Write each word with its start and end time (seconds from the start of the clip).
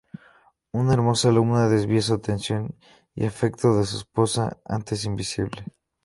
Una 0.71 0.93
hermosa 0.93 1.29
alumna 1.29 1.69
desvía 1.69 2.01
su 2.01 2.15
atención 2.15 2.75
y 3.13 3.27
afecto 3.27 3.77
de 3.77 3.85
su 3.85 3.97
esposa, 3.97 4.57
antes 4.65 5.05
invisible. 5.05 5.63